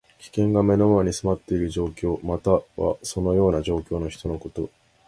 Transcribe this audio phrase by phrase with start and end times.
[0.17, 2.19] 危険が目の前に迫っている状況。
[2.25, 4.71] または、そのような状況の人のこと。